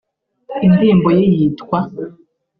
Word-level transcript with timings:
Indirimbo 0.65 1.07
ye 1.17 1.25
yitwa 1.35 1.79